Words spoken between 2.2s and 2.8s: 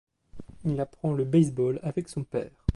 père.